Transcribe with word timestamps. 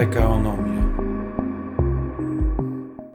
PKOnomia. 0.00 0.69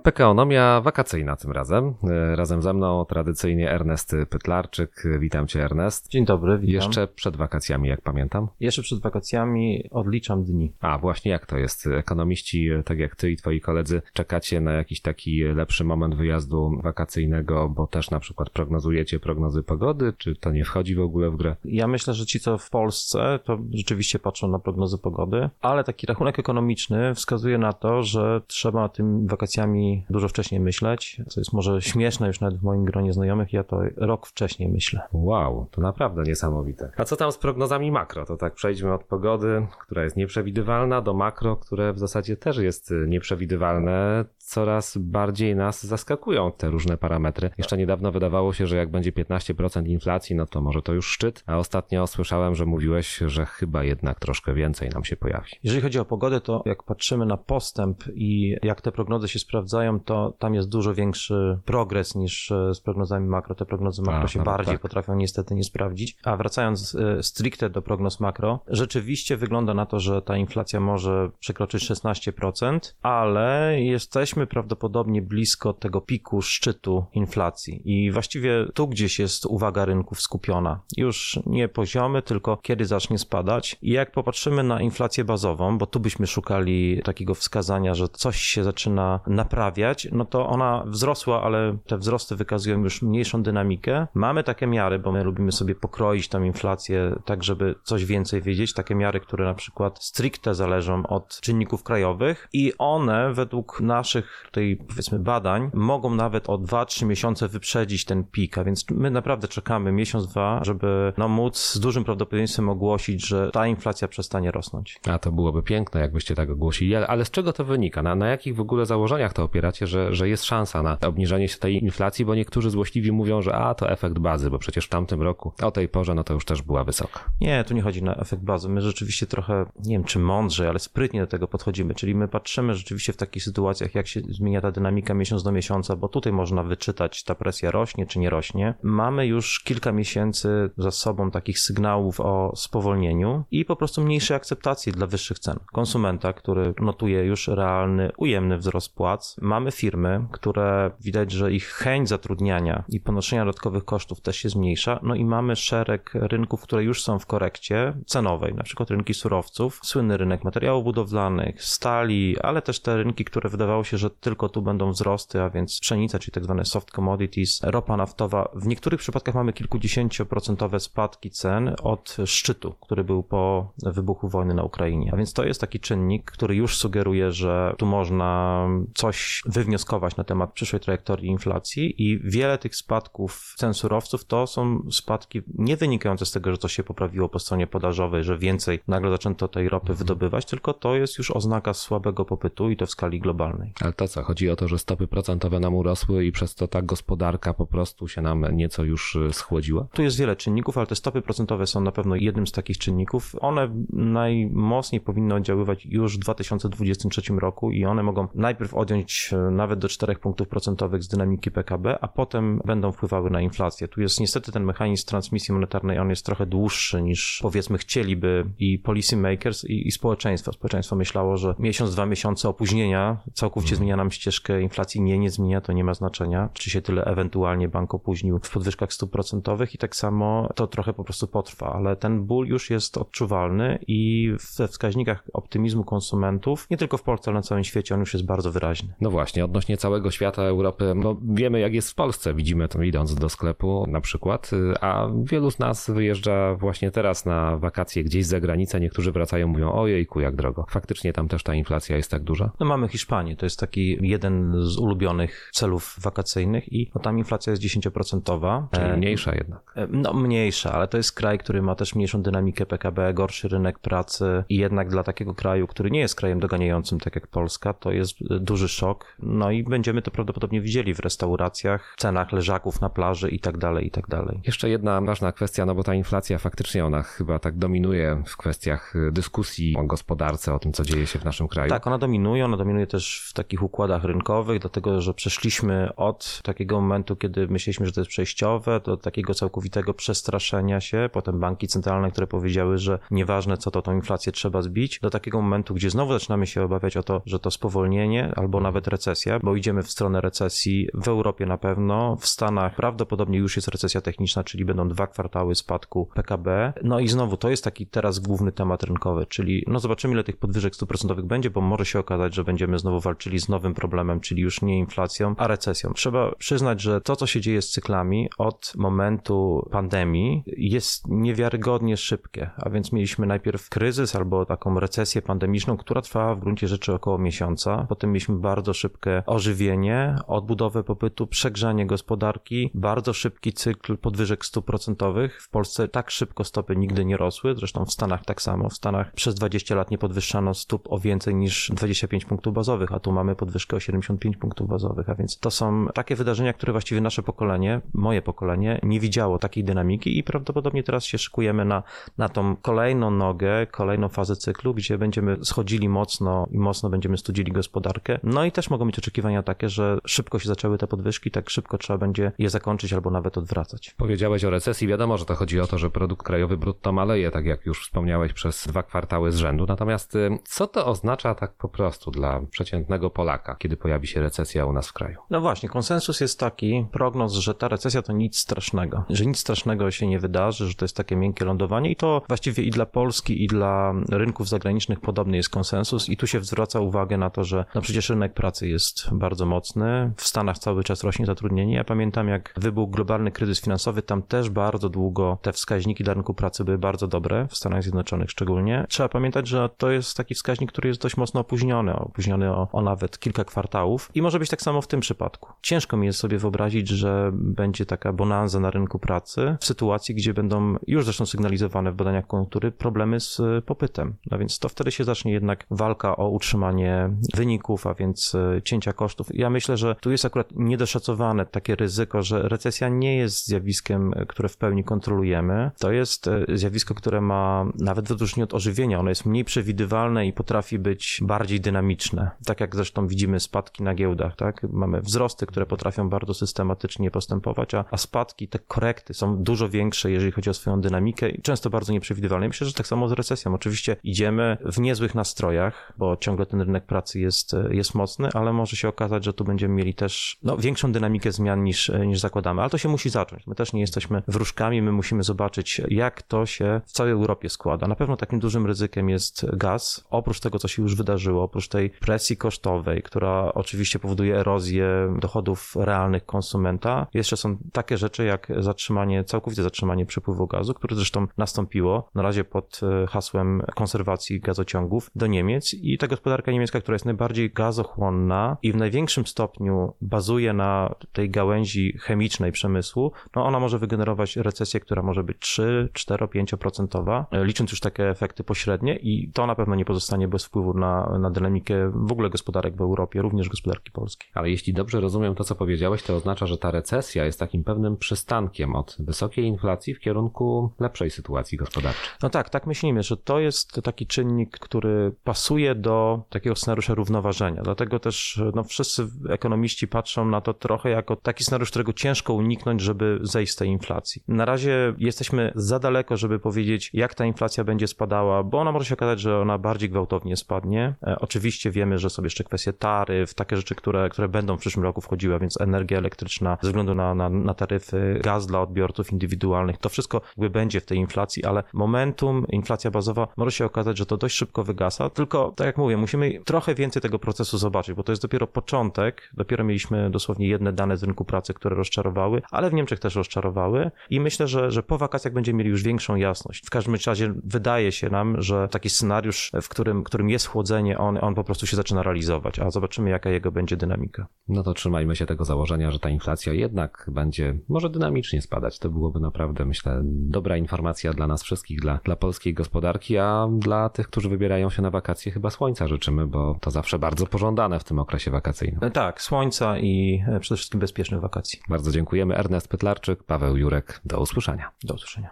PKOnomia 0.05 0.81
wakacyjna 0.81 1.35
tym 1.35 1.51
razem. 1.51 1.93
E, 2.03 2.35
Razem 2.35 2.61
ze 2.61 2.73
mną 2.73 3.05
tradycyjnie 3.05 3.71
Ernest 3.71 4.15
Pytlarczyk. 4.29 5.03
Witam 5.19 5.47
cię 5.47 5.63
Ernest. 5.63 6.07
Dzień 6.09 6.25
dobry, 6.25 6.57
witam. 6.57 6.73
Jeszcze 6.73 7.07
przed 7.07 7.35
wakacjami, 7.35 7.89
jak 7.89 8.01
pamiętam. 8.01 8.47
Jeszcze 8.59 8.81
przed 8.81 9.01
wakacjami 9.01 9.89
odliczam 9.91 10.43
dni. 10.43 10.73
A 10.81 10.97
właśnie 10.97 11.31
jak 11.31 11.45
to 11.45 11.57
jest? 11.57 11.87
Ekonomiści, 11.87 12.69
tak 12.85 12.99
jak 12.99 13.15
ty 13.15 13.31
i 13.31 13.37
twoi 13.37 13.61
koledzy, 13.61 14.01
czekacie 14.13 14.61
na 14.61 14.71
jakiś 14.71 15.01
taki 15.01 15.43
lepszy 15.43 15.83
moment 15.83 16.15
wyjazdu 16.15 16.71
wakacyjnego, 16.83 17.69
bo 17.69 17.87
też 17.87 18.11
na 18.11 18.19
przykład 18.19 18.49
prognozujecie 18.49 19.19
prognozy 19.19 19.63
pogody, 19.63 20.13
czy 20.17 20.35
to 20.35 20.51
nie 20.51 20.65
wchodzi 20.65 20.95
w 20.95 21.01
ogóle 21.01 21.31
w 21.31 21.35
grę? 21.35 21.55
Ja 21.63 21.87
myślę, 21.87 22.13
że 22.13 22.25
ci, 22.25 22.39
co 22.39 22.57
w 22.57 22.69
Polsce, 22.69 23.39
to 23.43 23.57
rzeczywiście 23.71 24.19
patrzą 24.19 24.47
na 24.47 24.59
prognozy 24.59 24.97
pogody, 24.97 25.49
ale 25.61 25.83
taki 25.83 26.07
rachunek 26.07 26.39
ekonomiczny 26.39 27.15
wskazuje 27.15 27.57
na 27.57 27.73
to, 27.73 28.03
że 28.03 28.41
trzeba 28.47 28.89
tym 28.89 29.27
wakacjami 29.27 29.94
dużo 30.09 30.27
wcześniej 30.27 30.61
myśleć, 30.61 31.21
co 31.27 31.39
jest 31.41 31.53
może 31.53 31.81
śmieszne 31.81 32.27
już 32.27 32.39
nawet 32.39 32.59
w 32.59 32.63
moim 32.63 32.85
gronie 32.85 33.13
znajomych, 33.13 33.53
ja 33.53 33.63
to 33.63 33.79
rok 33.95 34.27
wcześniej 34.27 34.69
myślę. 34.69 35.01
Wow, 35.13 35.67
to 35.71 35.81
naprawdę 35.81 36.23
niesamowite. 36.23 36.91
A 36.97 37.05
co 37.05 37.15
tam 37.15 37.31
z 37.31 37.37
prognozami 37.37 37.91
makro? 37.91 38.25
To 38.25 38.37
tak 38.37 38.53
przejdźmy 38.53 38.93
od 38.93 39.03
pogody, 39.03 39.67
która 39.81 40.03
jest 40.03 40.17
nieprzewidywalna, 40.17 41.01
do 41.01 41.13
makro, 41.13 41.55
które 41.55 41.93
w 41.93 41.99
zasadzie 41.99 42.37
też 42.37 42.57
jest 42.57 42.91
y, 42.91 43.05
nieprzewidywalne. 43.07 44.25
Coraz 44.37 44.97
bardziej 44.97 45.55
nas 45.55 45.85
zaskakują 45.85 46.51
te 46.51 46.69
różne 46.69 46.97
parametry. 46.97 47.49
Jeszcze 47.57 47.77
niedawno 47.77 48.11
wydawało 48.11 48.53
się, 48.53 48.67
że 48.67 48.75
jak 48.75 48.91
będzie 48.91 49.11
15% 49.11 49.87
inflacji, 49.87 50.35
no 50.35 50.45
to 50.45 50.61
może 50.61 50.81
to 50.81 50.93
już 50.93 51.07
szczyt, 51.07 51.43
a 51.47 51.57
ostatnio 51.57 52.07
słyszałem, 52.07 52.55
że 52.55 52.65
mówiłeś, 52.65 53.17
że 53.25 53.45
chyba 53.45 53.83
jednak 53.83 54.19
troszkę 54.19 54.53
więcej 54.53 54.89
nam 54.89 55.03
się 55.03 55.15
pojawi. 55.15 55.51
Jeżeli 55.63 55.81
chodzi 55.81 55.99
o 55.99 56.05
pogodę, 56.05 56.41
to 56.41 56.63
jak 56.65 56.83
patrzymy 56.83 57.25
na 57.25 57.37
postęp 57.37 58.03
i 58.13 58.55
jak 58.63 58.81
te 58.81 58.91
prognozy 58.91 59.27
się 59.27 59.39
sprawdzają, 59.39 59.84
to 60.05 60.33
tam 60.39 60.55
jest 60.55 60.69
dużo 60.69 60.93
większy 60.93 61.59
progres 61.65 62.15
niż 62.15 62.51
e, 62.51 62.73
z 62.73 62.81
prognozami 62.81 63.27
makro. 63.27 63.55
Te 63.55 63.65
prognozy 63.65 64.01
makro 64.01 64.23
A, 64.23 64.27
się 64.27 64.39
nawet 64.39 64.53
bardziej 64.53 64.73
tak. 64.73 64.81
potrafią 64.81 65.15
niestety 65.15 65.55
nie 65.55 65.63
sprawdzić. 65.63 66.17
A 66.23 66.37
wracając 66.37 66.95
e, 66.95 67.23
stricte 67.23 67.69
do 67.69 67.81
prognoz 67.81 68.19
makro, 68.19 68.59
rzeczywiście 68.67 69.37
wygląda 69.37 69.73
na 69.73 69.85
to, 69.85 69.99
że 69.99 70.21
ta 70.21 70.37
inflacja 70.37 70.79
może 70.79 71.29
przekroczyć 71.39 71.83
16%, 71.83 72.79
ale 73.01 73.81
jesteśmy 73.81 74.47
prawdopodobnie 74.47 75.21
blisko 75.21 75.73
tego 75.73 76.01
piku 76.01 76.41
szczytu 76.41 77.05
inflacji. 77.13 77.81
I 77.85 78.11
właściwie 78.11 78.65
tu 78.73 78.87
gdzieś 78.87 79.19
jest 79.19 79.45
uwaga 79.45 79.85
rynków 79.85 80.21
skupiona. 80.21 80.79
Już 80.97 81.39
nie 81.45 81.67
poziomy, 81.67 82.21
tylko 82.21 82.57
kiedy 82.57 82.85
zacznie 82.85 83.17
spadać. 83.17 83.77
I 83.81 83.91
jak 83.91 84.11
popatrzymy 84.11 84.63
na 84.63 84.81
inflację 84.81 85.23
bazową, 85.23 85.77
bo 85.77 85.85
tu 85.85 85.99
byśmy 85.99 86.27
szukali 86.27 87.01
takiego 87.03 87.35
wskazania, 87.35 87.95
że 87.95 88.09
coś 88.09 88.41
się 88.41 88.63
zaczyna 88.63 89.19
naprawiać, 89.27 89.74
no 90.11 90.25
to 90.25 90.49
ona 90.49 90.83
wzrosła, 90.87 91.43
ale 91.43 91.77
te 91.87 91.97
wzrosty 91.97 92.35
wykazują 92.35 92.83
już 92.83 93.01
mniejszą 93.01 93.43
dynamikę. 93.43 94.07
Mamy 94.13 94.43
takie 94.43 94.67
miary, 94.67 94.99
bo 94.99 95.11
my 95.11 95.23
lubimy 95.23 95.51
sobie 95.51 95.75
pokroić 95.75 96.27
tą 96.27 96.43
inflację 96.43 97.15
tak, 97.25 97.43
żeby 97.43 97.75
coś 97.83 98.05
więcej 98.05 98.41
wiedzieć. 98.41 98.73
Takie 98.73 98.95
miary, 98.95 99.19
które 99.19 99.45
na 99.45 99.53
przykład 99.53 100.03
stricte 100.03 100.55
zależą 100.55 101.07
od 101.07 101.41
czynników 101.41 101.83
krajowych 101.83 102.47
i 102.53 102.73
one 102.77 103.33
według 103.33 103.81
naszych 103.81 104.43
tutaj 104.45 104.77
powiedzmy 104.87 105.19
badań 105.19 105.69
mogą 105.73 106.15
nawet 106.15 106.49
o 106.49 106.57
2-3 106.57 107.05
miesiące 107.05 107.47
wyprzedzić 107.47 108.05
ten 108.05 108.23
pik, 108.23 108.57
a 108.57 108.63
więc 108.63 108.85
my 108.91 109.11
naprawdę 109.11 109.47
czekamy 109.47 109.91
miesiąc, 109.91 110.27
dwa, 110.27 110.59
żeby 110.63 111.13
no, 111.17 111.27
móc 111.27 111.57
z 111.57 111.79
dużym 111.79 112.03
prawdopodobieństwem 112.03 112.69
ogłosić, 112.69 113.27
że 113.27 113.49
ta 113.51 113.67
inflacja 113.67 114.07
przestanie 114.07 114.51
rosnąć. 114.51 114.99
A 115.07 115.19
to 115.19 115.31
byłoby 115.31 115.63
piękne, 115.63 116.01
jakbyście 116.01 116.35
tak 116.35 116.49
ogłosili, 116.49 116.95
ale, 116.95 117.07
ale 117.07 117.25
z 117.25 117.31
czego 117.31 117.53
to 117.53 117.65
wynika? 117.65 118.03
Na, 118.03 118.15
na 118.15 118.27
jakich 118.27 118.55
w 118.55 118.59
ogóle 118.59 118.85
założeniach 118.85 119.33
to 119.33 119.43
że, 119.81 120.15
że 120.15 120.29
jest 120.29 120.43
szansa 120.43 120.83
na 120.83 120.97
obniżenie 121.07 121.47
się 121.47 121.57
tej 121.57 121.83
inflacji? 121.83 122.25
Bo 122.25 122.35
niektórzy 122.35 122.69
złośliwi 122.69 123.11
mówią, 123.11 123.41
że 123.41 123.55
a 123.55 123.75
to 123.75 123.89
efekt 123.89 124.19
bazy, 124.19 124.49
bo 124.49 124.59
przecież 124.59 124.85
w 124.85 124.89
tamtym 124.89 125.21
roku 125.21 125.53
o 125.63 125.71
tej 125.71 125.89
porze 125.89 126.15
no 126.15 126.23
to 126.23 126.33
już 126.33 126.45
też 126.45 126.61
była 126.61 126.83
wysoka. 126.83 127.19
Nie, 127.41 127.63
tu 127.63 127.73
nie 127.73 127.81
chodzi 127.81 128.03
na 128.03 128.15
efekt 128.15 128.43
bazy. 128.43 128.69
My 128.69 128.81
rzeczywiście 128.81 129.27
trochę, 129.27 129.65
nie 129.85 129.95
wiem 129.95 130.03
czy 130.03 130.19
mądrze, 130.19 130.69
ale 130.69 130.79
sprytnie 130.79 131.21
do 131.21 131.27
tego 131.27 131.47
podchodzimy. 131.47 131.95
Czyli 131.95 132.15
my 132.15 132.27
patrzymy 132.27 132.75
rzeczywiście 132.75 133.13
w 133.13 133.17
takich 133.17 133.43
sytuacjach, 133.43 133.95
jak 133.95 134.07
się 134.07 134.21
zmienia 134.29 134.61
ta 134.61 134.71
dynamika 134.71 135.13
miesiąc 135.13 135.43
do 135.43 135.51
miesiąca, 135.51 135.95
bo 135.95 136.07
tutaj 136.07 136.33
można 136.33 136.63
wyczytać, 136.63 137.23
ta 137.23 137.35
presja 137.35 137.71
rośnie 137.71 138.05
czy 138.05 138.19
nie 138.19 138.29
rośnie. 138.29 138.73
Mamy 138.83 139.27
już 139.27 139.59
kilka 139.59 139.91
miesięcy 139.91 140.69
za 140.77 140.91
sobą 140.91 141.31
takich 141.31 141.59
sygnałów 141.59 142.19
o 142.19 142.53
spowolnieniu 142.55 143.43
i 143.51 143.65
po 143.65 143.75
prostu 143.75 144.01
mniejszej 144.01 144.37
akceptacji 144.37 144.91
dla 144.91 145.07
wyższych 145.07 145.39
cen. 145.39 145.59
Konsumenta, 145.73 146.33
który 146.33 146.73
notuje 146.81 147.25
już 147.25 147.47
realny, 147.47 148.11
ujemny 148.17 148.57
wzrost 148.57 148.95
płac. 148.95 149.35
Mamy 149.45 149.71
firmy, 149.71 150.25
które 150.31 150.91
widać, 150.99 151.31
że 151.31 151.53
ich 151.53 151.67
chęć 151.67 152.09
zatrudniania 152.09 152.83
i 152.89 152.99
ponoszenia 152.99 153.45
dodatkowych 153.45 153.85
kosztów 153.85 154.21
też 154.21 154.37
się 154.37 154.49
zmniejsza. 154.49 154.99
No 155.03 155.15
i 155.15 155.25
mamy 155.25 155.55
szereg 155.55 156.11
rynków, 156.13 156.61
które 156.61 156.83
już 156.83 157.03
są 157.03 157.19
w 157.19 157.25
korekcie 157.25 157.93
cenowej, 158.05 158.53
na 158.53 158.63
przykład 158.63 158.89
rynki 158.91 159.13
surowców, 159.13 159.79
słynny 159.83 160.17
rynek 160.17 160.43
materiałów 160.43 160.83
budowlanych, 160.83 161.63
stali, 161.63 162.39
ale 162.39 162.61
też 162.61 162.79
te 162.79 162.97
rynki, 162.97 163.25
które 163.25 163.49
wydawało 163.49 163.83
się, 163.83 163.97
że 163.97 164.09
tylko 164.09 164.49
tu 164.49 164.61
będą 164.61 164.91
wzrosty, 164.91 165.41
a 165.41 165.49
więc 165.49 165.79
pszenica, 165.79 166.19
czyli 166.19 166.31
tak 166.31 166.43
zwane 166.43 166.65
soft 166.65 166.91
commodities, 166.91 167.59
ropa 167.63 167.97
naftowa. 167.97 168.49
W 168.55 168.67
niektórych 168.67 168.99
przypadkach 168.99 169.35
mamy 169.35 169.53
kilkudziesięcioprocentowe 169.53 170.79
spadki 170.79 171.31
cen 171.31 171.75
od 171.83 172.17
szczytu, 172.25 172.75
który 172.81 173.03
był 173.03 173.23
po 173.23 173.73
wybuchu 173.83 174.29
wojny 174.29 174.53
na 174.53 174.63
Ukrainie. 174.63 175.09
A 175.13 175.17
więc 175.17 175.33
to 175.33 175.43
jest 175.43 175.61
taki 175.61 175.79
czynnik, 175.79 176.31
który 176.31 176.55
już 176.55 176.77
sugeruje, 176.77 177.31
że 177.31 177.75
tu 177.77 177.85
można 177.85 178.67
coś 178.93 179.34
wywnioskować 179.45 180.17
na 180.17 180.23
temat 180.23 180.53
przyszłej 180.53 180.79
trajektorii 180.79 181.29
inflacji 181.29 182.03
i 182.09 182.19
wiele 182.19 182.57
tych 182.57 182.75
spadków 182.75 183.53
cen 183.57 183.73
surowców 183.73 184.25
to 184.25 184.47
są 184.47 184.91
spadki 184.91 185.41
nie 185.57 185.77
wynikające 185.77 186.25
z 186.25 186.31
tego, 186.31 186.51
że 186.51 186.57
coś 186.57 186.73
się 186.73 186.83
poprawiło 186.83 187.29
po 187.29 187.39
stronie 187.39 187.67
podażowej, 187.67 188.23
że 188.23 188.37
więcej 188.37 188.79
nagle 188.87 189.11
zaczęto 189.11 189.47
tej 189.47 189.69
ropy 189.69 189.93
wydobywać, 189.93 190.45
tylko 190.45 190.73
to 190.73 190.95
jest 190.95 191.17
już 191.17 191.31
oznaka 191.31 191.73
słabego 191.73 192.25
popytu 192.25 192.69
i 192.69 192.77
to 192.77 192.85
w 192.85 192.91
skali 192.91 193.19
globalnej. 193.19 193.73
Ale 193.81 193.93
to 193.93 194.07
co? 194.07 194.23
Chodzi 194.23 194.49
o 194.49 194.55
to, 194.55 194.67
że 194.67 194.79
stopy 194.79 195.07
procentowe 195.07 195.59
nam 195.59 195.75
urosły 195.75 196.25
i 196.25 196.31
przez 196.31 196.55
to 196.55 196.67
ta 196.67 196.81
gospodarka 196.81 197.53
po 197.53 197.65
prostu 197.65 198.07
się 198.07 198.21
nam 198.21 198.45
nieco 198.51 198.83
już 198.83 199.15
y, 199.15 199.33
schłodziła? 199.33 199.87
Tu 199.93 200.01
jest 200.01 200.19
wiele 200.19 200.35
czynników, 200.35 200.77
ale 200.77 200.87
te 200.87 200.95
stopy 200.95 201.21
procentowe 201.21 201.67
są 201.67 201.81
na 201.81 201.91
pewno 201.91 202.15
jednym 202.15 202.47
z 202.47 202.51
takich 202.51 202.77
czynników. 202.77 203.35
One 203.41 203.69
najmocniej 203.93 205.01
powinny 205.01 205.35
oddziaływać 205.35 205.85
już 205.85 206.17
w 206.17 206.19
2023 206.19 207.21
roku 207.33 207.71
i 207.71 207.85
one 207.85 208.03
mogą 208.03 208.27
najpierw 208.35 208.73
odjąć 208.73 209.24
e, 209.33 209.37
nawet 209.37 209.79
do 209.79 209.89
4 209.89 210.15
punktów 210.15 210.47
procentowych 210.47 211.03
z 211.03 211.07
dynamiki 211.07 211.51
PKB, 211.51 211.97
a 212.01 212.07
potem 212.07 212.61
będą 212.65 212.91
wpływały 212.91 213.29
na 213.29 213.41
inflację. 213.41 213.87
Tu 213.87 214.01
jest 214.01 214.19
niestety 214.19 214.51
ten 214.51 214.63
mechanizm 214.63 215.07
transmisji 215.07 215.53
monetarnej, 215.53 215.99
on 215.99 216.09
jest 216.09 216.25
trochę 216.25 216.45
dłuższy 216.45 217.01
niż 217.01 217.39
powiedzmy 217.41 217.77
chcieliby 217.77 218.45
i 218.59 218.79
policy 218.79 219.17
makers 219.17 219.65
i, 219.65 219.87
i 219.87 219.91
społeczeństwo. 219.91 220.53
Społeczeństwo 220.53 220.95
myślało, 220.95 221.37
że 221.37 221.55
miesiąc, 221.59 221.91
dwa 221.91 222.05
miesiące 222.05 222.49
opóźnienia 222.49 223.17
całkowicie 223.33 223.75
zmienia 223.75 223.95
nam 223.95 224.11
ścieżkę 224.11 224.61
inflacji. 224.61 225.01
Nie, 225.01 225.19
nie 225.19 225.29
zmienia, 225.29 225.61
to 225.61 225.73
nie 225.73 225.83
ma 225.83 225.93
znaczenia. 225.93 226.49
Czy 226.53 226.69
się 226.69 226.81
tyle 226.81 227.05
ewentualnie 227.05 227.67
bank 227.67 227.93
opóźnił 227.93 228.39
w 228.43 228.49
podwyżkach 228.49 228.93
stóp 228.93 229.11
procentowych 229.11 229.75
i 229.75 229.77
tak 229.77 229.95
samo 229.95 230.49
to 230.55 230.67
trochę 230.67 230.93
po 230.93 231.03
prostu 231.03 231.27
potrwa, 231.27 231.73
ale 231.73 231.95
ten 231.95 232.23
ból 232.23 232.47
już 232.47 232.69
jest 232.69 232.97
odczuwalny 232.97 233.79
i 233.87 234.31
we 234.57 234.67
wskaźnikach 234.67 235.23
optymizmu 235.33 235.83
konsumentów, 235.83 236.67
nie 236.69 236.77
tylko 236.77 236.97
w 236.97 237.03
Polsce, 237.03 237.31
ale 237.31 237.39
na 237.39 237.41
całym 237.41 237.63
świecie, 237.63 237.93
on 237.95 237.99
już 237.99 238.13
jest 238.13 238.25
bardzo 238.25 238.51
wyraźny. 238.51 238.93
No 239.01 239.11
właśnie, 239.15 239.45
odnośnie 239.45 239.77
całego 239.77 240.11
świata, 240.11 240.41
Europy, 240.43 240.93
no 240.95 241.17
wiemy 241.33 241.59
jak 241.59 241.73
jest 241.73 241.91
w 241.91 241.95
Polsce, 241.95 242.33
widzimy 242.33 242.67
to 242.67 242.83
idąc 242.83 243.15
do 243.15 243.29
sklepu 243.29 243.85
na 243.87 244.01
przykład, 244.01 244.51
a 244.81 245.07
wielu 245.23 245.51
z 245.51 245.59
nas 245.59 245.89
wyjeżdża 245.89 246.55
właśnie 246.55 246.91
teraz 246.91 247.25
na 247.25 247.57
wakacje 247.57 248.03
gdzieś 248.03 248.25
za 248.25 248.39
granicę, 248.39 248.79
niektórzy 248.79 249.11
wracają, 249.11 249.47
mówią 249.47 249.71
ojejku, 249.71 250.19
jak 250.19 250.35
drogo. 250.35 250.65
Faktycznie 250.69 251.13
tam 251.13 251.27
też 251.27 251.43
ta 251.43 251.53
inflacja 251.53 251.97
jest 251.97 252.11
tak 252.11 252.23
duża? 252.23 252.51
No 252.59 252.65
mamy 252.65 252.87
Hiszpanię, 252.87 253.35
to 253.35 253.45
jest 253.45 253.59
taki 253.59 253.97
jeden 254.01 254.53
z 254.61 254.77
ulubionych 254.77 255.49
celów 255.53 255.95
wakacyjnych 256.01 256.73
i 256.73 256.91
no, 256.95 257.01
tam 257.01 257.17
inflacja 257.17 257.51
jest 257.51 257.63
10%. 257.63 258.67
Czyli 258.71 258.85
E, 258.85 258.97
mniejsza 258.97 259.35
jednak. 259.35 259.73
E, 259.75 259.87
No 259.87 260.13
mniejsza, 260.13 260.73
ale 260.73 260.87
to 260.87 260.97
jest 260.97 261.11
kraj, 261.11 261.37
który 261.37 261.61
ma 261.61 261.75
też 261.75 261.95
mniejszą 261.95 262.21
dynamikę 262.21 262.65
PKB, 262.65 263.13
gorszy 263.13 263.47
rynek 263.47 263.79
pracy 263.79 264.43
i 264.49 264.55
jednak 264.57 264.89
dla 264.89 265.03
takiego 265.03 265.35
kraju, 265.35 265.67
który 265.67 265.91
nie 265.91 265.99
jest 265.99 266.15
krajem 266.15 266.39
doganiającym, 266.39 266.99
tak 266.99 267.15
jak 267.15 267.27
Polska, 267.27 267.73
to 267.73 267.91
jest 267.91 268.17
duży 268.39 268.67
szok 268.67 269.04
rok. 269.05 269.15
No 269.19 269.51
i 269.51 269.63
będziemy 269.63 270.01
to 270.01 270.11
prawdopodobnie 270.11 270.61
widzieli 270.61 270.93
w 270.93 270.99
restauracjach, 270.99 271.95
cenach 271.97 272.31
leżaków 272.31 272.81
na 272.81 272.89
plaży 272.89 273.29
i 273.29 273.39
tak 273.39 273.57
dalej, 273.57 273.87
i 273.87 273.91
tak 273.91 274.07
dalej. 274.07 274.41
Jeszcze 274.47 274.69
jedna 274.69 275.01
ważna 275.01 275.31
kwestia, 275.31 275.65
no 275.65 275.75
bo 275.75 275.83
ta 275.83 275.93
inflacja 275.93 276.37
faktycznie 276.37 276.85
ona 276.85 277.03
chyba 277.03 277.39
tak 277.39 277.57
dominuje 277.57 278.23
w 278.27 278.37
kwestiach 278.37 278.95
y, 278.95 279.11
dyskusji 279.11 279.75
o 279.77 279.83
gospodarce, 279.83 280.53
o 280.53 280.59
tym, 280.59 280.73
co 280.73 280.83
dzieje 280.83 281.07
się 281.07 281.19
w 281.19 281.25
naszym 281.25 281.47
kraju. 281.47 281.69
Tak, 281.69 281.87
ona 281.87 281.97
dominuje, 281.97 282.45
ona 282.45 282.57
dominuje 282.57 282.87
też 282.87 283.25
w 283.29 283.33
takich 283.33 283.63
układach 283.63 284.03
rynkowych, 284.03 284.59
dlatego 284.59 285.01
że 285.01 285.13
przeszliśmy 285.13 285.95
od 285.95 286.41
takiego 286.43 286.81
momentu, 286.81 287.15
kiedy 287.15 287.47
myśleliśmy, 287.47 287.85
że 287.85 287.91
to 287.91 288.01
jest 288.01 288.09
przejściowe, 288.09 288.79
do 288.79 288.97
takiego 288.97 289.33
całkowitego 289.33 289.93
przestraszenia 289.93 290.81
się, 290.81 291.09
potem 291.13 291.39
banki 291.39 291.67
centralne, 291.67 292.11
które 292.11 292.27
powiedziały, 292.27 292.77
że 292.77 292.99
nieważne 293.11 293.57
co 293.57 293.71
to, 293.71 293.81
tą 293.81 293.95
inflację 293.95 294.31
trzeba 294.31 294.61
zbić, 294.61 294.99
do 294.99 295.09
takiego 295.09 295.41
momentu, 295.41 295.73
gdzie 295.73 295.89
znowu 295.89 296.13
zaczynamy 296.13 296.47
się 296.47 296.63
obawiać 296.63 296.97
o 296.97 297.03
to, 297.03 297.21
że 297.25 297.39
to 297.39 297.51
spowolnienie 297.51 298.33
albo 298.35 298.59
nawet 298.59 298.87
recesja, 298.95 299.39
bo 299.39 299.55
idziemy 299.55 299.83
w 299.83 299.91
stronę 299.91 300.21
recesji 300.21 300.89
w 300.93 301.07
Europie 301.07 301.45
na 301.45 301.57
pewno, 301.57 302.15
w 302.15 302.27
Stanach 302.27 302.75
prawdopodobnie 302.75 303.37
już 303.37 303.55
jest 303.55 303.67
recesja 303.67 304.01
techniczna, 304.01 304.43
czyli 304.43 304.65
będą 304.65 304.87
dwa 304.87 305.07
kwartały 305.07 305.55
spadku 305.55 306.09
PKB. 306.13 306.73
No 306.83 306.99
i 306.99 307.07
znowu 307.07 307.37
to 307.37 307.49
jest 307.49 307.63
taki 307.63 307.87
teraz 307.87 308.19
główny 308.19 308.51
temat 308.51 308.83
rynkowy, 308.83 309.25
czyli 309.25 309.63
no 309.67 309.79
zobaczymy 309.79 310.13
ile 310.13 310.23
tych 310.23 310.37
podwyżek 310.37 310.75
stuprocentowych 310.75 311.25
będzie, 311.25 311.49
bo 311.49 311.61
może 311.61 311.85
się 311.85 311.99
okazać, 311.99 312.35
że 312.35 312.43
będziemy 312.43 312.79
znowu 312.79 312.99
walczyli 312.99 313.39
z 313.39 313.49
nowym 313.49 313.73
problemem, 313.73 314.19
czyli 314.19 314.41
już 314.41 314.61
nie 314.61 314.79
inflacją, 314.79 315.35
a 315.37 315.47
recesją. 315.47 315.93
Trzeba 315.93 316.31
przyznać, 316.37 316.81
że 316.81 317.01
to, 317.01 317.15
co 317.15 317.27
się 317.27 317.41
dzieje 317.41 317.61
z 317.61 317.69
cyklami 317.69 318.29
od 318.37 318.73
momentu 318.75 319.69
pandemii 319.71 320.43
jest 320.47 321.07
niewiarygodnie 321.07 321.97
szybkie, 321.97 322.49
a 322.57 322.69
więc 322.69 322.91
mieliśmy 322.91 323.27
najpierw 323.27 323.69
kryzys 323.69 324.15
albo 324.15 324.45
taką 324.45 324.79
recesję 324.79 325.21
pandemiczną, 325.21 325.77
która 325.77 326.01
trwała 326.01 326.35
w 326.35 326.39
gruncie 326.39 326.67
rzeczy 326.67 326.93
około 326.93 327.17
miesiąca. 327.17 327.85
Potem 327.89 328.11
mieliśmy 328.11 328.35
bardzo 328.35 328.73
szybkie 328.85 329.23
ożywienie, 329.25 330.15
odbudowę 330.27 330.83
popytu, 330.83 331.27
przegrzanie 331.27 331.85
gospodarki, 331.85 332.71
bardzo 332.73 333.13
szybki 333.13 333.53
cykl 333.53 333.97
podwyżek 333.97 334.45
stóp 334.45 334.65
procentowych. 334.65 335.41
W 335.41 335.49
Polsce 335.49 335.87
tak 335.87 336.11
szybko 336.11 336.43
stopy 336.43 336.75
nigdy 336.75 337.05
nie 337.05 337.17
rosły, 337.17 337.55
zresztą 337.55 337.85
w 337.85 337.91
Stanach 337.91 338.25
tak 338.25 338.41
samo. 338.41 338.69
W 338.69 338.73
Stanach 338.73 339.13
przez 339.13 339.35
20 339.35 339.75
lat 339.75 339.91
nie 339.91 339.97
podwyższano 339.97 340.53
stóp 340.53 340.87
o 340.91 340.99
więcej 340.99 341.35
niż 341.35 341.71
25 341.73 342.25
punktów 342.25 342.53
bazowych, 342.53 342.91
a 342.91 342.99
tu 342.99 343.11
mamy 343.11 343.35
podwyżkę 343.35 343.77
o 343.77 343.79
75 343.79 344.37
punktów 344.37 344.69
bazowych, 344.69 345.09
a 345.09 345.15
więc 345.15 345.39
to 345.39 345.51
są 345.51 345.87
takie 345.93 346.15
wydarzenia, 346.15 346.53
które 346.53 346.71
właściwie 346.71 347.01
nasze 347.01 347.23
pokolenie, 347.23 347.81
moje 347.93 348.21
pokolenie, 348.21 348.79
nie 348.83 348.99
widziało 348.99 349.39
takiej 349.39 349.63
dynamiki 349.63 350.17
i 350.17 350.23
prawdopodobnie 350.23 350.83
teraz 350.83 351.05
się 351.05 351.17
szykujemy 351.17 351.65
na, 351.65 351.83
na 352.17 352.29
tą 352.29 352.55
kolejną 352.55 353.11
nogę, 353.11 353.67
kolejną 353.67 354.09
fazę 354.09 354.35
cyklu, 354.35 354.73
gdzie 354.73 354.97
będziemy 354.97 355.37
schodzili 355.45 355.89
mocno 355.89 356.47
i 356.51 356.57
mocno 356.57 356.89
będziemy 356.89 357.17
studzili 357.17 357.51
gospodarkę. 357.51 358.19
No 358.23 358.45
i 358.45 358.51
też 358.51 358.69
mogą 358.75 358.85
być 358.85 358.99
oczekiwania 358.99 359.43
takie, 359.43 359.69
że 359.69 359.97
szybko 360.05 360.39
się 360.39 360.47
zaczęły 360.47 360.77
te 360.77 360.87
podwyżki, 360.87 361.31
tak 361.31 361.49
szybko 361.49 361.77
trzeba 361.77 361.97
będzie 361.97 362.31
je 362.37 362.49
zakończyć 362.49 362.93
albo 362.93 363.11
nawet 363.11 363.37
odwracać. 363.37 363.95
Powiedziałeś 363.97 364.43
o 364.43 364.49
recesji, 364.49 364.87
wiadomo, 364.87 365.17
że 365.17 365.25
to 365.25 365.35
chodzi 365.35 365.59
o 365.59 365.67
to, 365.67 365.77
że 365.77 365.89
produkt 365.89 366.25
krajowy 366.25 366.57
brutto 366.57 366.91
maleje, 366.91 367.31
tak 367.31 367.45
jak 367.45 367.65
już 367.65 367.81
wspomniałeś, 367.81 368.33
przez 368.33 368.67
dwa 368.67 368.83
kwartały 368.83 369.31
z 369.31 369.35
rzędu. 369.35 369.65
Natomiast 369.67 370.15
y, 370.15 370.39
co 370.43 370.67
to 370.67 370.85
oznacza 370.85 371.35
tak 371.35 371.53
po 371.53 371.69
prostu 371.69 372.11
dla 372.11 372.41
przeciętnego 372.51 373.09
Polaka, 373.09 373.55
kiedy 373.55 373.77
pojawi 373.77 374.07
się 374.07 374.21
recesja 374.21 374.65
u 374.65 374.73
nas 374.73 374.87
w 374.87 374.93
kraju? 374.93 375.17
No 375.29 375.41
właśnie, 375.41 375.69
konsensus 375.69 376.21
jest 376.21 376.39
taki, 376.39 376.85
prognoz, 376.91 377.33
że 377.33 377.55
ta 377.55 377.67
recesja 377.67 378.01
to 378.01 378.13
nic 378.13 378.37
strasznego, 378.37 379.03
że 379.09 379.25
nic 379.25 379.39
strasznego 379.39 379.91
się 379.91 380.07
nie 380.07 380.19
wydarzy, 380.19 380.67
że 380.67 380.75
to 380.75 380.85
jest 380.85 380.97
takie 380.97 381.15
miękkie 381.15 381.45
lądowanie 381.45 381.91
i 381.91 381.95
to 381.95 382.21
właściwie 382.27 382.63
i 382.63 382.69
dla 382.69 382.85
Polski, 382.85 383.43
i 383.43 383.47
dla 383.47 383.93
rynków 384.09 384.49
zagranicznych 384.49 384.99
podobny 384.99 385.37
jest 385.37 385.49
konsensus 385.49 386.09
i 386.09 386.17
tu 386.17 386.27
się 386.27 386.43
zwraca 386.43 386.79
uwagę 386.79 387.17
na 387.17 387.29
to, 387.29 387.43
że 387.43 387.65
no 387.75 387.81
przecież 387.81 388.09
rynek 388.09 388.33
pracy 388.33 388.64
jest 388.69 389.09
bardzo 389.11 389.45
mocny, 389.45 390.11
w 390.17 390.27
Stanach 390.27 390.57
cały 390.57 390.83
czas 390.83 391.03
rośnie 391.03 391.25
zatrudnienie. 391.25 391.75
Ja 391.75 391.83
pamiętam, 391.83 392.27
jak 392.27 392.53
wybuchł 392.57 392.91
globalny 392.91 393.31
kryzys 393.31 393.61
finansowy, 393.61 394.01
tam 394.01 394.21
też 394.21 394.49
bardzo 394.49 394.89
długo 394.89 395.37
te 395.41 395.53
wskaźniki 395.53 396.03
dla 396.03 396.13
rynku 396.13 396.33
pracy 396.33 396.63
były 396.63 396.77
bardzo 396.77 397.07
dobre, 397.07 397.47
w 397.49 397.57
Stanach 397.57 397.83
Zjednoczonych 397.83 398.31
szczególnie. 398.31 398.85
Trzeba 398.89 399.09
pamiętać, 399.09 399.47
że 399.47 399.69
to 399.77 399.91
jest 399.91 400.17
taki 400.17 400.35
wskaźnik, 400.35 400.71
który 400.71 400.89
jest 400.89 401.01
dość 401.01 401.17
mocno 401.17 401.41
opóźniony, 401.41 401.95
opóźniony 401.95 402.51
o, 402.51 402.67
o 402.71 402.81
nawet 402.81 403.19
kilka 403.19 403.43
kwartałów 403.43 404.11
i 404.15 404.21
może 404.21 404.39
być 404.39 404.49
tak 404.49 404.61
samo 404.61 404.81
w 404.81 404.87
tym 404.87 404.99
przypadku. 404.99 405.53
Ciężko 405.61 405.97
mi 405.97 406.05
jest 406.05 406.19
sobie 406.19 406.37
wyobrazić, 406.37 406.87
że 406.87 407.31
będzie 407.33 407.85
taka 407.85 408.13
bonanza 408.13 408.59
na 408.59 408.71
rynku 408.71 408.99
pracy 408.99 409.57
w 409.59 409.65
sytuacji, 409.65 410.15
gdzie 410.15 410.33
będą 410.33 410.75
już 410.87 411.05
zresztą 411.05 411.25
sygnalizowane 411.25 411.91
w 411.91 411.95
badaniach 411.95 412.27
koniunktury 412.27 412.71
problemy 412.71 413.19
z 413.19 413.41
popytem. 413.65 414.15
No 414.31 414.37
więc 414.37 414.59
to 414.59 414.69
wtedy 414.69 414.91
się 414.91 415.03
zacznie 415.03 415.31
jednak 415.31 415.65
walka 415.71 416.17
o 416.17 416.29
utrzymanie 416.29 417.09
wyników, 417.35 417.87
a 417.87 417.93
więc 417.93 418.35
e, 418.35 418.44
cięcia 418.63 418.93
kosztów. 418.93 419.27
Ja 419.33 419.49
myślę, 419.49 419.77
że 419.77 419.95
tu 420.01 420.11
jest 420.11 420.25
akurat 420.25 420.47
niedoszacowane 420.55 421.45
takie 421.45 421.75
ryzyko, 421.75 422.23
że 422.23 422.49
recesja 422.49 422.89
nie 422.89 423.17
jest 423.17 423.47
zjawiskiem, 423.47 424.13
e, 424.15 424.25
które 424.25 424.49
w 424.49 424.57
pełni 424.57 424.83
kontrolujemy. 424.83 425.71
To 425.79 425.91
jest 425.91 426.27
e, 426.27 426.45
zjawisko, 426.53 426.95
które 426.95 427.21
ma 427.21 427.65
nawet 427.79 428.07
w 428.07 428.11
odróżnieniu 428.11 428.43
od 428.43 428.53
ożywienia, 428.53 428.99
ono 428.99 429.09
jest 429.09 429.25
mniej 429.25 429.45
przewidywalne 429.45 430.27
i 430.27 430.33
potrafi 430.33 430.79
być 430.79 431.19
bardziej 431.21 431.61
dynamiczne. 431.61 432.31
Tak 432.45 432.61
jak 432.61 432.75
zresztą 432.75 433.07
widzimy 433.07 433.39
spadki 433.39 433.83
na 433.83 433.95
giełdach, 433.95 434.35
tak? 434.35 434.63
Mamy 434.69 435.01
wzrosty, 435.01 435.45
które 435.45 435.65
potrafią 435.65 436.09
bardzo 436.09 436.33
systematycznie 436.33 437.11
postępować, 437.11 437.73
a, 437.73 437.85
a 437.91 437.97
spadki, 437.97 438.47
te 438.47 438.59
korekty 438.59 439.13
są 439.13 439.43
dużo 439.43 439.69
większe, 439.69 440.11
jeżeli 440.11 440.31
chodzi 440.31 440.49
o 440.49 440.53
swoją 440.53 440.81
dynamikę 440.81 441.29
i 441.29 441.41
często 441.41 441.69
bardzo 441.69 441.93
nieprzewidywalne. 441.93 442.47
Myślę, 442.47 442.67
że 442.67 442.73
tak 442.73 442.87
samo 442.87 443.07
z 443.07 443.11
recesją. 443.11 443.53
Oczywiście 443.53 443.95
idziemy 444.03 444.57
w 444.65 444.79
niezłych 444.79 445.15
nastrojach, 445.15 445.93
bo 445.97 446.17
ciągle 446.17 446.45
ten 446.45 446.61
rynek 446.61 446.85
pracy 446.85 447.19
jest, 447.19 447.55
jest 447.69 447.95
mocny, 447.95 448.29
ale 448.35 448.53
może 448.53 448.75
się 448.75 448.87
okazać, 448.87 449.25
że 449.25 449.33
tu 449.33 449.43
będziemy 449.43 449.73
mieli 449.73 449.93
też 449.93 450.37
no, 450.43 450.57
większą 450.57 450.91
dynamikę 450.91 451.31
zmian 451.31 451.63
niż, 451.63 451.91
niż 452.05 452.19
zakładamy. 452.19 452.61
Ale 452.61 452.69
to 452.69 452.77
się 452.77 452.89
musi 452.89 453.09
zacząć. 453.09 453.47
My 453.47 453.55
też 453.55 453.73
nie 453.73 453.81
jesteśmy 453.81 454.23
wróżkami, 454.27 454.81
my 454.81 454.91
musimy 454.91 455.23
zobaczyć, 455.23 455.81
jak 455.87 456.21
to 456.21 456.45
się 456.45 456.81
w 456.85 456.91
całej 456.91 457.11
Europie 457.11 457.49
składa. 457.49 457.87
Na 457.87 457.95
pewno 457.95 458.17
takim 458.17 458.39
dużym 458.39 458.65
ryzykiem 458.65 459.09
jest 459.09 459.45
gaz. 459.53 460.05
Oprócz 460.09 460.39
tego, 460.39 460.59
co 460.59 460.67
się 460.67 460.81
już 460.81 460.95
wydarzyło, 460.95 461.43
oprócz 461.43 461.67
tej 461.67 461.89
presji 461.89 462.37
kosztowej, 462.37 463.01
która 463.01 463.53
oczywiście 463.53 463.99
powoduje 463.99 464.37
erozję 464.37 465.15
dochodów 465.19 465.73
realnych 465.75 466.25
konsumenta, 466.25 467.07
jeszcze 467.13 467.37
są 467.37 467.57
takie 467.71 467.97
rzeczy 467.97 468.25
jak 468.25 468.47
zatrzymanie, 468.57 469.23
całkowite 469.23 469.63
zatrzymanie 469.63 470.05
przepływu 470.05 470.47
gazu, 470.47 470.73
które 470.73 470.95
zresztą 470.95 471.27
nastąpiło 471.37 472.09
na 472.15 472.21
razie 472.21 472.43
pod 472.43 472.81
e, 472.83 473.07
hasłem 473.07 473.61
konserwacji 473.75 474.39
gazociągów 474.39 475.11
do 475.15 475.27
Niemiec 475.27 475.73
i 475.73 475.97
ta 475.97 476.07
gospodarka 476.07 476.51
niemiecka, 476.51 476.81
która 476.81 476.95
jest 476.95 477.05
najbardziej 477.05 477.51
gazochłonna 477.51 478.24
i 478.63 478.71
w 478.71 478.75
największym 478.75 479.27
stopniu 479.27 479.93
bazuje 480.01 480.53
na 480.53 480.95
tej 481.13 481.29
gałęzi 481.29 481.97
chemicznej 482.01 482.51
przemysłu, 482.51 483.11
no 483.35 483.45
ona 483.45 483.59
może 483.59 483.79
wygenerować 483.79 484.35
recesję, 484.35 484.79
która 484.79 485.01
może 485.01 485.23
być 485.23 485.37
3, 485.39 485.89
4, 485.93 486.25
5%, 486.25 487.25
licząc 487.31 487.71
już 487.71 487.79
takie 487.79 488.09
efekty 488.09 488.43
pośrednie 488.43 488.95
i 488.95 489.31
to 489.33 489.47
na 489.47 489.55
pewno 489.55 489.75
nie 489.75 489.85
pozostanie 489.85 490.27
bez 490.27 490.45
wpływu 490.45 490.73
na, 490.73 491.17
na 491.19 491.31
dynamikę 491.31 491.91
w 491.95 492.11
ogóle 492.11 492.29
gospodarek 492.29 492.75
w 492.75 492.81
Europie, 492.81 493.21
również 493.21 493.49
gospodarki 493.49 493.91
polskiej. 493.91 494.29
Ale 494.33 494.49
jeśli 494.49 494.73
dobrze 494.73 495.01
rozumiem 495.01 495.35
to, 495.35 495.43
co 495.43 495.55
powiedziałeś, 495.55 496.03
to 496.03 496.15
oznacza, 496.15 496.45
że 496.45 496.57
ta 496.57 496.71
recesja 496.71 497.25
jest 497.25 497.39
takim 497.39 497.63
pewnym 497.63 497.97
przystankiem 497.97 498.75
od 498.75 498.95
wysokiej 498.99 499.45
inflacji 499.45 499.95
w 499.95 499.99
kierunku 499.99 500.71
lepszej 500.79 501.11
sytuacji 501.11 501.57
gospodarczej. 501.57 502.09
No 502.23 502.29
tak, 502.29 502.49
tak 502.49 502.67
myślimy, 502.67 503.03
że 503.03 503.17
to 503.17 503.39
jest 503.39 503.81
taki 503.83 504.07
czynnik, 504.07 504.59
który 504.59 505.11
pasuje 505.23 505.75
do 505.75 506.23
takiego 506.29 506.55
scenariusza 506.55 506.93
równoważenia. 506.93 507.61
Dlatego 507.61 507.99
też 507.99 508.14
no, 508.55 508.63
wszyscy 508.63 509.07
ekonomiści 509.29 509.87
patrzą 509.87 510.25
na 510.25 510.41
to 510.41 510.53
trochę 510.53 510.89
jako 510.89 511.15
taki 511.15 511.43
scenariusz, 511.43 511.69
którego 511.69 511.93
ciężko 511.93 512.33
uniknąć, 512.33 512.81
żeby 512.81 513.19
zejść 513.21 513.53
z 513.53 513.55
tej 513.55 513.69
inflacji. 513.69 514.23
Na 514.27 514.45
razie 514.45 514.93
jesteśmy 514.97 515.51
za 515.55 515.79
daleko, 515.79 516.17
żeby 516.17 516.39
powiedzieć, 516.39 516.89
jak 516.93 517.13
ta 517.13 517.25
inflacja 517.25 517.63
będzie 517.63 517.87
spadała, 517.87 518.43
bo 518.43 518.59
ona 518.59 518.71
może 518.71 518.85
się 518.85 518.93
okazać, 518.93 519.19
że 519.19 519.41
ona 519.41 519.57
bardziej 519.57 519.89
gwałtownie 519.89 520.37
spadnie. 520.37 520.95
E, 521.03 521.19
oczywiście 521.19 521.71
wiemy, 521.71 521.97
że 521.97 522.09
są 522.09 522.23
jeszcze 522.23 522.43
kwestie 522.43 522.73
taryf, 522.73 523.33
takie 523.33 523.57
rzeczy, 523.57 523.75
które, 523.75 524.09
które 524.09 524.27
będą 524.27 524.57
w 524.57 524.59
przyszłym 524.59 524.83
roku 524.83 525.01
wchodziły, 525.01 525.35
a 525.35 525.39
więc 525.39 525.61
energia 525.61 525.97
elektryczna 525.97 526.57
ze 526.61 526.67
względu 526.67 526.95
na, 526.95 527.15
na, 527.15 527.29
na 527.29 527.53
taryfy, 527.53 528.19
gaz 528.23 528.47
dla 528.47 528.61
odbiorców 528.61 529.11
indywidualnych. 529.11 529.77
To 529.77 529.89
wszystko 529.89 530.21
jakby 530.37 530.49
będzie 530.49 530.81
w 530.81 530.85
tej 530.85 530.97
inflacji, 530.97 531.45
ale 531.45 531.63
momentum, 531.73 532.45
inflacja 532.49 532.91
bazowa 532.91 533.27
może 533.37 533.51
się 533.51 533.65
okazać, 533.65 533.97
że 533.97 534.05
to 534.05 534.17
dość 534.17 534.35
szybko 534.35 534.63
wygasa. 534.63 535.09
Tylko, 535.09 535.53
tak 535.55 535.67
jak 535.67 535.77
mówię, 535.77 535.97
musimy 535.97 536.39
trochę 536.45 536.75
więcej 536.75 537.01
tego 537.01 537.19
procesu 537.19 537.57
zobaczyć, 537.57 537.95
bo 537.95 538.03
to 538.05 538.11
jest 538.11 538.21
dopiero 538.21 538.47
początek. 538.47 539.31
Dopiero 539.33 539.63
mieliśmy 539.63 540.09
dosłownie 540.09 540.47
jedne 540.47 540.73
dane 540.73 540.97
z 540.97 541.03
rynku 541.03 541.25
pracy, 541.25 541.53
które 541.53 541.75
rozczarowały, 541.75 542.41
ale 542.51 542.69
w 542.69 542.73
Niemczech 542.73 542.99
też 542.99 543.15
rozczarowały 543.15 543.91
i 544.09 544.19
myślę, 544.19 544.47
że, 544.47 544.71
że 544.71 544.83
po 544.83 544.97
wakacjach 544.97 545.33
będziemy 545.33 545.57
mieli 545.57 545.69
już 545.69 545.83
większą 545.83 546.15
jasność. 546.15 546.65
W 546.65 546.69
każdym 546.69 546.95
razie 547.07 547.33
wydaje 547.43 547.91
się 547.91 548.09
nam, 548.09 548.41
że 548.41 548.67
taki 548.67 548.89
scenariusz, 548.89 549.51
w 549.61 549.69
którym, 549.69 550.03
którym 550.03 550.29
jest 550.29 550.47
chłodzenie, 550.47 550.97
on, 550.97 551.17
on 551.21 551.35
po 551.35 551.43
prostu 551.43 551.67
się 551.67 551.75
zaczyna 551.75 552.03
realizować, 552.03 552.59
a 552.59 552.71
zobaczymy, 552.71 553.09
jaka 553.09 553.29
jego 553.29 553.51
będzie 553.51 553.77
dynamika. 553.77 554.27
No 554.47 554.63
to 554.63 554.73
trzymajmy 554.73 555.15
się 555.15 555.25
tego 555.25 555.45
założenia, 555.45 555.91
że 555.91 555.99
ta 555.99 556.09
inflacja 556.09 556.53
jednak 556.53 557.09
będzie 557.11 557.59
może 557.69 557.89
dynamicznie 557.89 558.41
spadać. 558.41 558.79
To 558.79 558.89
byłoby 558.89 559.19
naprawdę, 559.19 559.65
myślę, 559.65 560.01
dobra 560.05 560.57
informacja 560.57 561.13
dla 561.13 561.27
nas 561.27 561.43
wszystkich, 561.43 561.79
dla, 561.79 561.99
dla 562.03 562.15
polskiej 562.15 562.53
gospodarki, 562.53 563.17
a 563.17 563.47
dla 563.57 563.89
tych, 563.89 564.07
którzy 564.07 564.29
wybierają 564.29 564.69
się 564.69 564.81
na 564.81 564.89
wakacje, 564.89 565.31
chyba 565.31 565.49
słońca 565.49 565.87
życzymy, 565.87 566.27
bo 566.27 566.57
to 566.61 566.71
zawsze 566.71 566.99
bardzo 566.99 567.27
pożądane 567.27 567.79
w 567.79 567.83
tym 567.83 567.94
tym 567.95 567.99
okresie 567.99 568.31
wakacyjnym. 568.31 568.83
E, 568.83 568.91
Tak, 568.91 569.21
słońca 569.21 569.77
i 569.77 570.23
e, 570.27 570.39
przede 570.39 570.57
wszystkim 570.57 570.79
bezpiecznych 570.79 571.21
wakacji. 571.21 571.59
Bardzo 571.69 571.91
dziękujemy. 571.91 572.37
Ernest 572.37 572.67
Pytlarczyk, 572.67 573.23
Paweł 573.23 573.57
Jurek. 573.57 574.01
Do 574.05 574.19
usłyszenia. 574.21 574.71
Do 574.83 574.93
usłyszenia. 574.93 575.29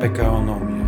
Pekaonomia. 0.00 0.79